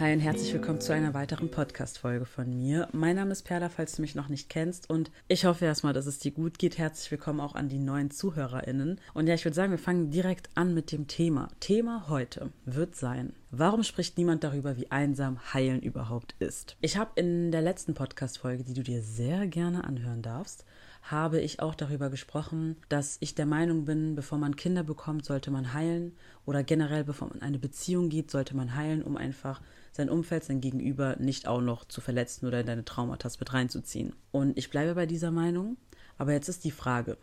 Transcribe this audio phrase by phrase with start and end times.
[0.00, 2.88] Hi und herzlich willkommen zu einer weiteren Podcast-Folge von mir.
[2.92, 6.06] Mein Name ist Perla, falls du mich noch nicht kennst und ich hoffe erstmal, dass
[6.06, 6.78] es dir gut geht.
[6.78, 9.00] Herzlich willkommen auch an die neuen ZuhörerInnen.
[9.12, 11.48] Und ja, ich würde sagen, wir fangen direkt an mit dem Thema.
[11.58, 16.76] Thema heute wird sein, Warum spricht niemand darüber, wie einsam Heilen überhaupt ist?
[16.82, 20.66] Ich habe in der letzten Podcast-Folge, die du dir sehr gerne anhören darfst,
[21.02, 25.50] habe ich auch darüber gesprochen, dass ich der Meinung bin, bevor man Kinder bekommt, sollte
[25.50, 26.12] man heilen
[26.44, 29.60] oder generell bevor man eine Beziehung geht, sollte man heilen, um einfach
[29.92, 34.14] sein Umfeld, sein Gegenüber nicht auch noch zu verletzen oder in deine Traumata mit reinzuziehen.
[34.32, 35.76] Und ich bleibe bei dieser Meinung,
[36.18, 37.16] aber jetzt ist die Frage,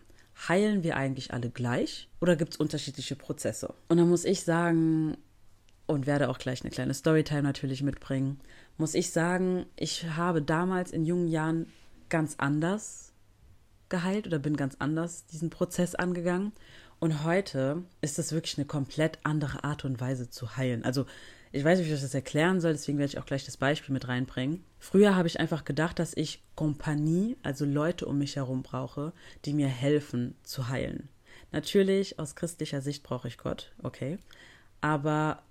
[0.48, 3.74] heilen wir eigentlich alle gleich oder gibt es unterschiedliche Prozesse?
[3.88, 5.18] Und da muss ich sagen,
[5.88, 8.40] und werde auch gleich eine kleine Storytime natürlich mitbringen,
[8.78, 11.68] muss ich sagen, ich habe damals in jungen Jahren
[12.10, 13.05] ganz anders
[13.96, 16.52] geheilt oder bin ganz anders diesen Prozess angegangen.
[17.00, 20.84] Und heute ist das wirklich eine komplett andere Art und Weise zu heilen.
[20.84, 21.06] Also
[21.54, 23.94] ich weiß nicht, wie ich das erklären soll, deswegen werde ich auch gleich das Beispiel
[23.94, 24.66] mit reinbringen.
[24.80, 29.14] Früher habe ich einfach gedacht, dass ich Kompanie, also Leute um mich herum brauche,
[29.46, 31.08] die mir helfen zu heilen.
[31.54, 34.18] Natürlich, aus christlicher Sicht brauche ich Gott, okay.
[34.82, 35.42] Aber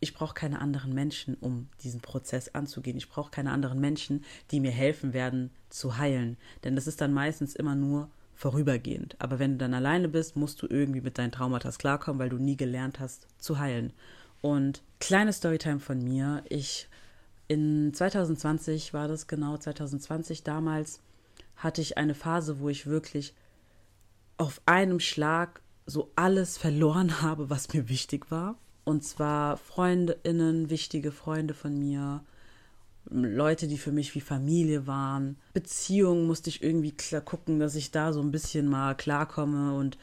[0.00, 2.96] ich brauche keine anderen Menschen, um diesen Prozess anzugehen.
[2.96, 6.38] Ich brauche keine anderen Menschen, die mir helfen werden zu heilen.
[6.64, 9.16] Denn das ist dann meistens immer nur vorübergehend.
[9.18, 12.38] Aber wenn du dann alleine bist, musst du irgendwie mit deinen Traumata klarkommen, weil du
[12.38, 13.92] nie gelernt hast zu heilen.
[14.40, 16.42] Und kleine Storytime von mir.
[16.48, 16.88] Ich
[17.46, 21.00] in 2020 war das genau 2020 damals
[21.56, 23.34] hatte ich eine Phase, wo ich wirklich
[24.38, 28.56] auf einem Schlag so alles verloren habe, was mir wichtig war.
[28.90, 32.24] Und zwar FreundInnen, wichtige Freunde von mir,
[33.08, 35.36] Leute, die für mich wie Familie waren.
[35.54, 39.96] Beziehungen musste ich irgendwie klar gucken, dass ich da so ein bisschen mal klarkomme und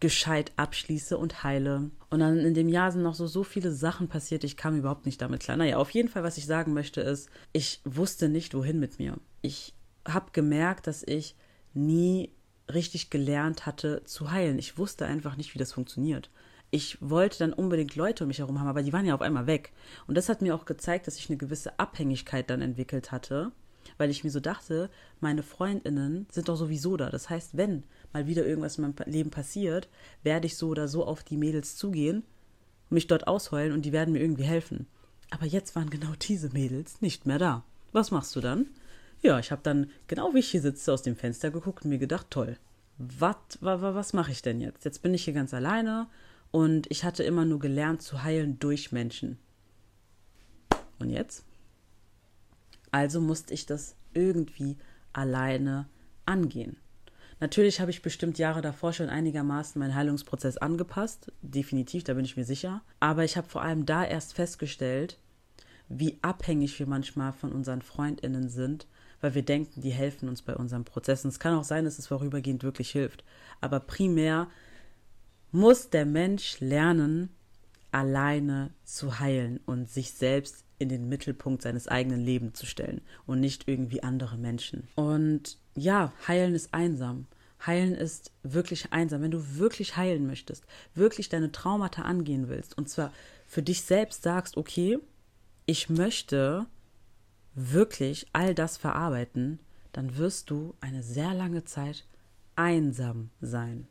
[0.00, 1.90] gescheit abschließe und heile.
[2.08, 5.04] Und dann in dem Jahr sind noch so, so viele Sachen passiert, ich kam überhaupt
[5.04, 5.58] nicht damit klar.
[5.58, 9.18] Naja, auf jeden Fall, was ich sagen möchte, ist, ich wusste nicht, wohin mit mir.
[9.42, 9.74] Ich
[10.08, 11.36] habe gemerkt, dass ich
[11.74, 12.30] nie
[12.72, 14.58] richtig gelernt hatte zu heilen.
[14.58, 16.30] Ich wusste einfach nicht, wie das funktioniert
[16.70, 19.46] ich wollte dann unbedingt Leute um mich herum haben, aber die waren ja auf einmal
[19.46, 19.72] weg.
[20.06, 23.52] Und das hat mir auch gezeigt, dass ich eine gewisse Abhängigkeit dann entwickelt hatte,
[23.98, 24.90] weil ich mir so dachte,
[25.20, 27.10] meine Freundinnen sind doch sowieso da.
[27.10, 29.88] Das heißt, wenn mal wieder irgendwas in meinem Leben passiert,
[30.22, 32.24] werde ich so oder so auf die Mädels zugehen,
[32.90, 34.86] mich dort ausheulen und die werden mir irgendwie helfen.
[35.30, 37.64] Aber jetzt waren genau diese Mädels nicht mehr da.
[37.92, 38.66] Was machst du dann?
[39.22, 41.98] Ja, ich habe dann, genau wie ich hier sitze, aus dem Fenster geguckt und mir
[41.98, 42.58] gedacht, toll,
[42.98, 44.84] wat, wa, wa, was mache ich denn jetzt?
[44.84, 46.06] Jetzt bin ich hier ganz alleine
[46.56, 49.36] und ich hatte immer nur gelernt zu heilen durch Menschen.
[50.98, 51.44] Und jetzt?
[52.90, 54.78] Also musste ich das irgendwie
[55.12, 55.86] alleine
[56.24, 56.78] angehen.
[57.40, 62.38] Natürlich habe ich bestimmt Jahre davor schon einigermaßen meinen Heilungsprozess angepasst, definitiv, da bin ich
[62.38, 62.80] mir sicher.
[63.00, 65.18] Aber ich habe vor allem da erst festgestellt,
[65.90, 68.86] wie abhängig wir manchmal von unseren Freundinnen sind,
[69.20, 71.22] weil wir denken, die helfen uns bei unserem Prozess.
[71.22, 73.24] Und es kann auch sein, dass es vorübergehend wirklich hilft.
[73.60, 74.48] Aber primär
[75.56, 77.30] muss der Mensch lernen,
[77.90, 83.40] alleine zu heilen und sich selbst in den Mittelpunkt seines eigenen Lebens zu stellen und
[83.40, 84.86] nicht irgendwie andere Menschen.
[84.96, 87.26] Und ja, heilen ist einsam.
[87.64, 89.22] Heilen ist wirklich einsam.
[89.22, 93.10] Wenn du wirklich heilen möchtest, wirklich deine Traumata angehen willst und zwar
[93.46, 94.98] für dich selbst sagst, okay,
[95.64, 96.66] ich möchte
[97.54, 99.58] wirklich all das verarbeiten,
[99.92, 102.04] dann wirst du eine sehr lange Zeit
[102.56, 103.88] einsam sein.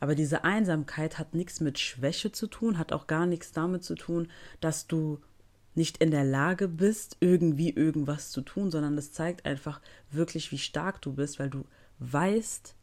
[0.00, 3.94] Aber diese Einsamkeit hat nichts mit Schwäche zu tun, hat auch gar nichts damit zu
[3.94, 4.28] tun,
[4.60, 5.20] dass du
[5.74, 9.80] nicht in der Lage bist, irgendwie irgendwas zu tun, sondern das zeigt einfach
[10.10, 11.64] wirklich, wie stark du bist, weil du
[11.98, 12.74] weißt,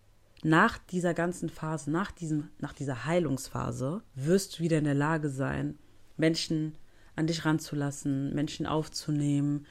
[0.44, 5.29] nach dieser ganzen Phase, nach, diesem, nach dieser Heilungsphase, wirst du wieder in der Lage
[5.29, 5.78] sein,
[6.18, 6.75] Menschen
[7.16, 9.66] an dich ranzulassen, Menschen aufzunehmen,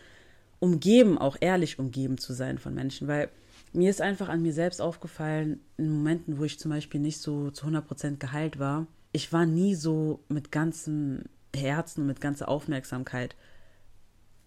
[0.58, 3.28] umgeben, auch ehrlich umgeben zu sein von Menschen, weil
[3.72, 7.50] mir ist einfach an mir selbst aufgefallen, in Momenten, wo ich zum Beispiel nicht so
[7.50, 11.24] zu 100% geheilt war, ich war nie so mit ganzem
[11.54, 13.36] Herzen und mit ganzer Aufmerksamkeit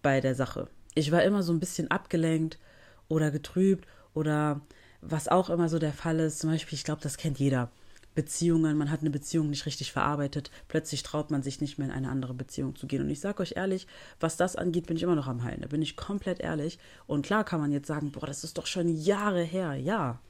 [0.02, 0.70] bei der Sache.
[0.96, 2.60] Ich war immer so ein bisschen abgelenkt
[3.08, 4.62] oder getrübt oder
[5.02, 6.40] was auch immer so der Fall ist.
[6.40, 7.72] Zum Beispiel, ich glaube, das kennt jeder.
[8.16, 11.94] Beziehungen, man hat eine Beziehung nicht richtig verarbeitet, plötzlich traut man sich nicht mehr in
[11.94, 13.02] eine andere Beziehung zu gehen.
[13.02, 13.88] Und ich sage euch ehrlich,
[14.20, 15.62] was das angeht, bin ich immer noch am Heilen.
[15.62, 16.80] Da bin ich komplett ehrlich.
[17.06, 20.22] Und klar kann man jetzt sagen, boah, das ist doch schon Jahre her, ja.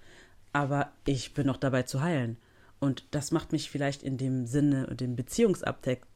[0.51, 2.37] Aber ich bin noch dabei zu heilen.
[2.79, 6.07] Und das macht mich vielleicht in dem Sinne, in dem Beziehungsaspekt,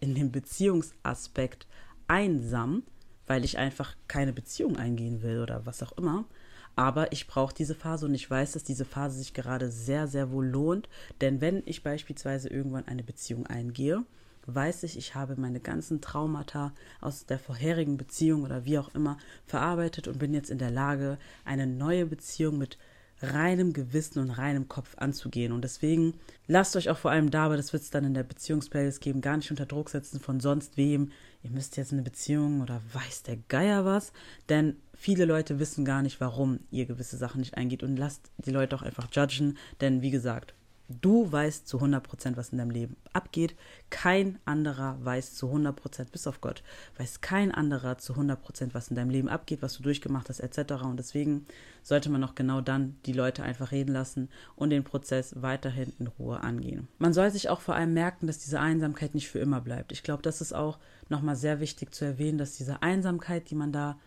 [0.00, 1.66] in dem Beziehungsaspekt
[2.08, 2.82] einsam,
[3.26, 6.24] weil ich einfach keine Beziehung eingehen will oder was auch immer.
[6.74, 10.30] Aber ich brauche diese Phase und ich weiß, dass diese Phase sich gerade sehr, sehr
[10.30, 10.88] wohl lohnt.
[11.20, 14.04] Denn wenn ich beispielsweise irgendwann eine Beziehung eingehe,
[14.46, 19.18] weiß ich, ich habe meine ganzen Traumata aus der vorherigen Beziehung oder wie auch immer
[19.46, 22.78] verarbeitet und bin jetzt in der Lage, eine neue Beziehung mit
[23.22, 25.52] reinem Gewissen und reinem Kopf anzugehen.
[25.52, 26.14] Und deswegen
[26.48, 29.36] lasst euch auch vor allem dabei, das wird es dann in der Beziehungsplaylist geben, gar
[29.36, 31.12] nicht unter Druck setzen von sonst wem.
[31.42, 34.12] Ihr müsst jetzt eine Beziehung oder weiß der Geier was.
[34.48, 37.82] Denn viele Leute wissen gar nicht, warum ihr gewisse Sachen nicht eingeht.
[37.82, 39.58] Und lasst die Leute auch einfach judgen.
[39.80, 40.54] Denn wie gesagt,
[40.88, 43.56] Du weißt zu 100%, was in deinem Leben abgeht.
[43.90, 46.62] Kein anderer weiß zu 100%, bis auf Gott,
[46.98, 50.82] weiß kein anderer zu 100%, was in deinem Leben abgeht, was du durchgemacht hast, etc.
[50.82, 51.46] Und deswegen
[51.82, 56.08] sollte man auch genau dann die Leute einfach reden lassen und den Prozess weiterhin in
[56.08, 56.88] Ruhe angehen.
[56.98, 59.92] Man soll sich auch vor allem merken, dass diese Einsamkeit nicht für immer bleibt.
[59.92, 63.72] Ich glaube, das ist auch nochmal sehr wichtig zu erwähnen, dass diese Einsamkeit, die man
[63.72, 63.98] da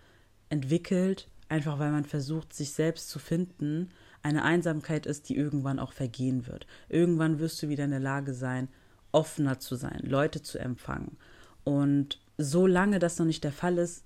[0.50, 3.92] entwickelt, einfach weil man versucht, sich selbst zu finden,
[4.26, 6.66] eine Einsamkeit ist, die irgendwann auch vergehen wird.
[6.90, 8.70] Irgendwann wirst du wieder in der Lage sein,
[9.12, 11.18] offener zu sein, Leute zu empfangen.
[11.64, 14.04] Und solange das noch nicht der Fall ist,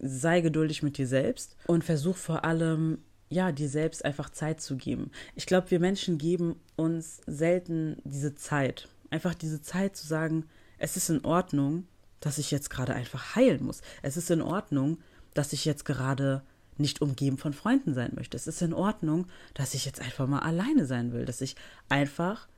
[0.00, 2.98] sei geduldig mit dir selbst und versuch vor allem,
[3.28, 5.10] ja, dir selbst einfach Zeit zu geben.
[5.36, 8.88] Ich glaube, wir Menschen geben uns selten diese Zeit.
[9.10, 10.46] Einfach diese Zeit zu sagen,
[10.78, 11.86] es ist in Ordnung,
[12.20, 13.82] dass ich jetzt gerade einfach heilen muss.
[14.02, 14.98] Es ist in Ordnung,
[15.34, 16.42] dass ich jetzt gerade
[16.80, 18.36] nicht umgeben von Freunden sein möchte.
[18.36, 21.56] Es ist in Ordnung, dass ich jetzt einfach mal alleine sein will, dass ich
[21.88, 22.48] einfach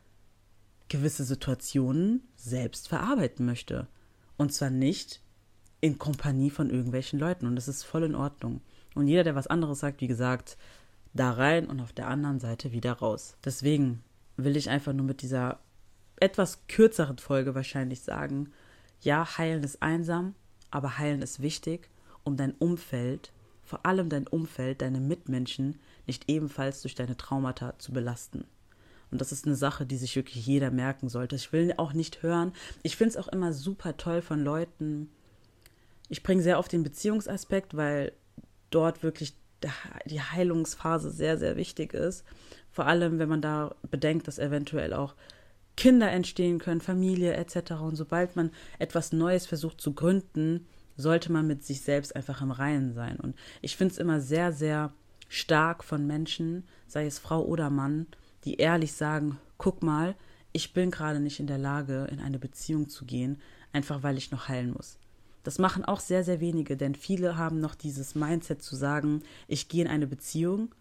[0.89, 3.87] gewisse Situationen selbst verarbeiten möchte.
[4.37, 5.21] Und zwar nicht
[5.81, 7.47] in Kompanie von irgendwelchen Leuten.
[7.47, 8.61] Und das ist voll in Ordnung.
[8.95, 10.57] Und jeder, der was anderes sagt, wie gesagt,
[11.15, 13.37] da rein und auf der anderen Seite wieder raus.
[13.45, 14.03] Deswegen
[14.37, 15.61] will ich einfach nur mit dieser
[16.17, 18.53] etwas kürzeren Folge wahrscheinlich sagen,
[19.01, 20.35] ja, heilen ist einsam,
[20.71, 21.91] aber heilen ist wichtig,
[22.23, 23.33] um dein Umfeld
[23.65, 28.45] vor allem dein Umfeld, deine Mitmenschen nicht ebenfalls durch deine Traumata zu belasten.
[29.11, 31.37] Und das ist eine Sache, die sich wirklich jeder merken sollte.
[31.37, 32.53] Ich will auch nicht hören.
[32.83, 35.11] Ich finde es auch immer super toll von Leuten.
[36.09, 38.13] Ich bringe sehr oft den Beziehungsaspekt, weil
[38.71, 39.35] dort wirklich
[40.07, 42.25] die Heilungsphase sehr, sehr wichtig ist.
[42.71, 45.15] Vor allem, wenn man da bedenkt, dass eventuell auch
[45.77, 47.73] Kinder entstehen können, Familie etc.
[47.83, 52.51] Und sobald man etwas Neues versucht zu gründen, sollte man mit sich selbst einfach im
[52.51, 53.17] Reinen sein.
[53.17, 54.93] Und ich finde es immer sehr, sehr
[55.29, 58.07] stark von Menschen, sei es Frau oder Mann,
[58.45, 60.15] die ehrlich sagen, guck mal,
[60.53, 63.41] ich bin gerade nicht in der Lage, in eine Beziehung zu gehen,
[63.73, 64.99] einfach weil ich noch heilen muss.
[65.45, 69.69] Das machen auch sehr, sehr wenige, denn viele haben noch dieses Mindset zu sagen, ich
[69.69, 70.75] gehe in eine Beziehung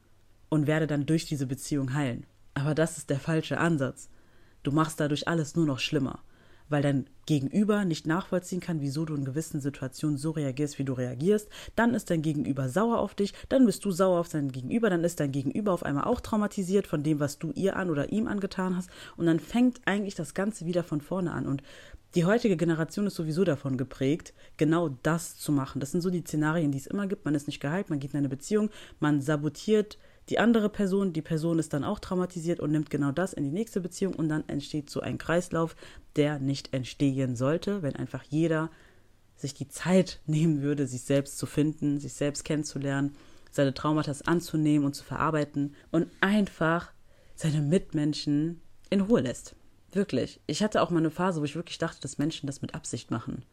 [0.50, 2.26] und werde dann durch diese Beziehung heilen.
[2.54, 4.10] Aber das ist der falsche Ansatz.
[4.62, 6.20] Du machst dadurch alles nur noch schlimmer
[6.72, 10.94] weil dein Gegenüber nicht nachvollziehen kann, wieso du in gewissen Situationen so reagierst, wie du
[10.94, 11.50] reagierst.
[11.76, 15.04] Dann ist dein Gegenüber sauer auf dich, dann bist du sauer auf dein Gegenüber, dann
[15.04, 18.28] ist dein Gegenüber auf einmal auch traumatisiert von dem, was du ihr an oder ihm
[18.28, 18.90] angetan hast.
[19.18, 21.46] Und dann fängt eigentlich das Ganze wieder von vorne an.
[21.46, 21.62] Und
[22.16, 25.80] die heutige Generation ist sowieso davon geprägt, genau das zu machen.
[25.80, 27.24] Das sind so die Szenarien, die es immer gibt.
[27.24, 28.70] Man ist nicht geheilt, man geht in eine Beziehung,
[29.00, 29.98] man sabotiert
[30.32, 33.52] die andere Person, die Person ist dann auch traumatisiert und nimmt genau das in die
[33.52, 35.76] nächste Beziehung und dann entsteht so ein Kreislauf,
[36.16, 38.72] der nicht entstehen sollte, wenn einfach jeder
[39.36, 43.14] sich die Zeit nehmen würde, sich selbst zu finden, sich selbst kennenzulernen,
[43.52, 46.94] seine Traumata anzunehmen und zu verarbeiten und einfach
[47.36, 49.56] seine Mitmenschen in Ruhe lässt.
[49.92, 50.40] Wirklich.
[50.48, 53.12] Ich hatte auch mal eine Phase, wo ich wirklich dachte, dass Menschen das mit Absicht
[53.12, 53.44] machen.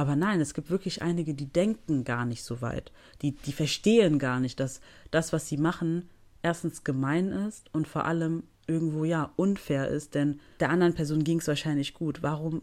[0.00, 2.90] Aber nein, es gibt wirklich einige, die denken gar nicht so weit.
[3.20, 4.80] Die, die verstehen gar nicht, dass
[5.10, 6.08] das, was sie machen,
[6.40, 11.40] erstens gemein ist und vor allem irgendwo ja unfair ist, denn der anderen Person ging
[11.40, 12.22] es wahrscheinlich gut.
[12.22, 12.62] Warum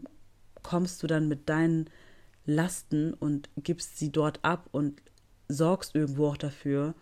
[0.64, 1.88] kommst du dann mit deinen
[2.44, 5.00] Lasten und gibst sie dort ab und
[5.46, 6.96] sorgst irgendwo auch dafür,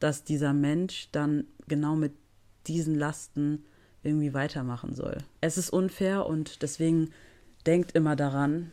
[0.00, 2.12] dass dieser Mensch dann genau mit
[2.66, 3.64] diesen Lasten
[4.02, 5.16] irgendwie weitermachen soll.
[5.40, 7.08] Es ist unfair und deswegen
[7.64, 8.70] denkt immer daran,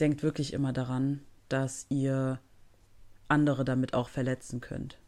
[0.00, 2.40] denkt wirklich immer daran, dass ihr
[3.28, 4.98] andere damit auch verletzen könnt,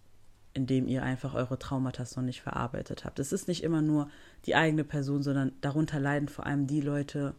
[0.55, 3.19] indem ihr einfach eure Traumata noch nicht verarbeitet habt.
[3.19, 4.09] Es ist nicht immer nur
[4.47, 7.35] die eigene Person, sondern darunter leiden vor allem die Leute,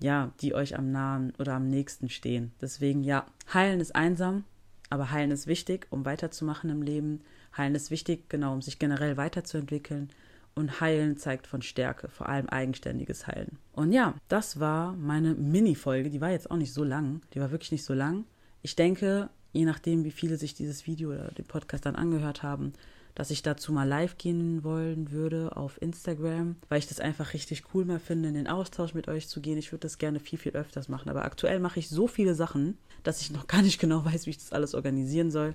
[0.00, 2.52] ja, die euch am nahen oder am nächsten stehen.
[2.60, 4.44] Deswegen, ja, heilen ist einsam,
[4.88, 7.20] aber heilen ist wichtig, um weiterzumachen im Leben.
[7.56, 10.10] Heilen ist wichtig, genau, um sich generell weiterzuentwickeln.
[10.54, 13.58] Und Heilen zeigt von Stärke, vor allem eigenständiges Heilen.
[13.72, 16.10] Und ja, das war meine Mini-Folge.
[16.10, 17.22] Die war jetzt auch nicht so lang.
[17.34, 18.24] Die war wirklich nicht so lang.
[18.62, 22.72] Ich denke, je nachdem, wie viele sich dieses Video oder den Podcast dann angehört haben,
[23.14, 27.64] dass ich dazu mal live gehen wollen würde auf Instagram, weil ich das einfach richtig
[27.74, 29.58] cool mal finde, in den Austausch mit euch zu gehen.
[29.58, 31.10] Ich würde das gerne viel, viel öfters machen.
[31.10, 34.30] Aber aktuell mache ich so viele Sachen, dass ich noch gar nicht genau weiß, wie
[34.30, 35.54] ich das alles organisieren soll.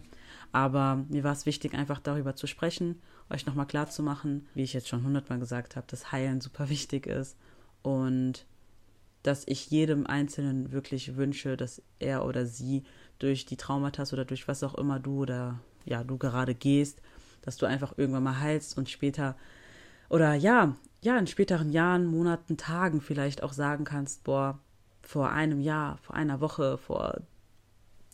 [0.56, 4.88] Aber mir war es wichtig, einfach darüber zu sprechen, euch nochmal klarzumachen, wie ich jetzt
[4.88, 7.36] schon hundertmal gesagt habe, dass Heilen super wichtig ist.
[7.82, 8.46] Und
[9.22, 12.84] dass ich jedem Einzelnen wirklich wünsche, dass er oder sie
[13.20, 17.02] durch die Traumata oder durch was auch immer du oder ja, du gerade gehst,
[17.42, 19.36] dass du einfach irgendwann mal heilst und später
[20.08, 24.58] oder ja, ja, in späteren Jahren, Monaten, Tagen vielleicht auch sagen kannst, boah,
[25.02, 27.20] vor einem Jahr, vor einer Woche, vor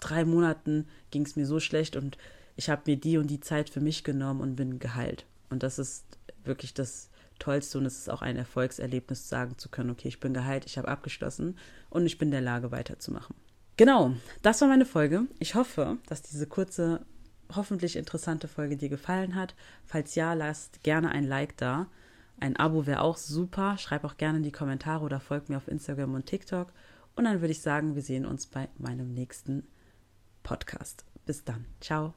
[0.01, 2.17] drei Monaten ging es mir so schlecht und
[2.58, 5.25] ich habe mir die und die Zeit für mich genommen und bin geheilt.
[5.50, 6.05] Und das ist
[6.43, 10.34] wirklich das Tollste und es ist auch ein Erfolgserlebnis, sagen zu können, okay, ich bin
[10.34, 11.58] geheilt, ich habe abgeschlossen
[11.89, 13.36] und ich bin in der Lage weiterzumachen.
[13.77, 15.24] Genau, das war meine Folge.
[15.39, 17.05] Ich hoffe, dass diese kurze,
[17.55, 19.55] hoffentlich interessante Folge dir gefallen hat.
[19.86, 21.88] Falls ja, lasst gerne ein Like da.
[22.39, 23.77] Ein Abo wäre auch super.
[23.77, 26.72] Schreib auch gerne in die Kommentare oder folgt mir auf Instagram und TikTok.
[27.15, 29.67] Und dann würde ich sagen, wir sehen uns bei meinem nächsten
[30.44, 31.06] Podcast.
[31.26, 31.66] Bis dann.
[31.80, 32.14] Ciao.